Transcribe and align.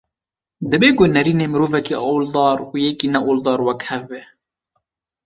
Dibe 0.69 0.87
ku 0.97 1.03
nêrîna 1.13 1.45
mirovekî 1.53 1.95
oldar 2.13 2.57
û 2.71 2.73
yekî 2.85 3.07
ne 3.13 3.19
oldar 3.29 3.59
wek 3.67 3.81
hev 3.89 4.03
be 4.09 4.21